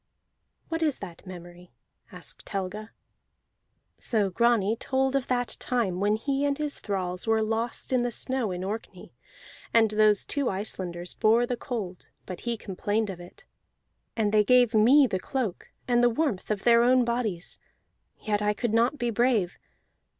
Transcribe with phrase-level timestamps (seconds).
[0.69, 1.75] "What is that memory?"
[2.11, 2.89] asked Helga.
[3.99, 8.09] So Grani told of that time when he and his thralls were lost in the
[8.09, 9.13] snow in Orkney,
[9.71, 13.45] and those two Icelanders bore the cold, but he complained of it.
[14.17, 17.59] "And they gave me the cloak and the warmth of their own bodies,
[18.17, 19.55] yet I could not be brave.